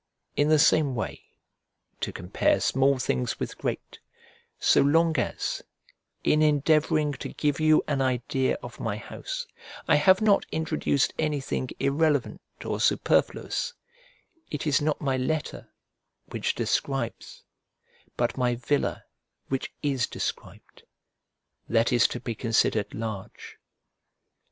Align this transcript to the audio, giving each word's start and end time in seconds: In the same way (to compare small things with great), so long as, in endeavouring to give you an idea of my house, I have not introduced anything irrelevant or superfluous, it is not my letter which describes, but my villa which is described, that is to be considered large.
In 0.35 0.49
the 0.49 0.57
same 0.57 0.95
way 0.95 1.21
(to 1.99 2.11
compare 2.11 2.59
small 2.59 2.97
things 2.97 3.39
with 3.39 3.59
great), 3.59 3.99
so 4.57 4.81
long 4.81 5.15
as, 5.19 5.61
in 6.23 6.41
endeavouring 6.41 7.11
to 7.21 7.29
give 7.29 7.59
you 7.59 7.83
an 7.87 8.01
idea 8.01 8.57
of 8.63 8.79
my 8.79 8.97
house, 8.97 9.45
I 9.87 9.97
have 9.97 10.19
not 10.19 10.47
introduced 10.51 11.13
anything 11.19 11.69
irrelevant 11.79 12.41
or 12.65 12.79
superfluous, 12.79 13.73
it 14.49 14.65
is 14.65 14.81
not 14.81 15.01
my 15.01 15.17
letter 15.17 15.69
which 16.29 16.55
describes, 16.55 17.43
but 18.17 18.35
my 18.37 18.55
villa 18.55 19.03
which 19.49 19.71
is 19.83 20.07
described, 20.07 20.81
that 21.69 21.93
is 21.93 22.07
to 22.07 22.19
be 22.19 22.33
considered 22.33 22.95
large. 22.95 23.59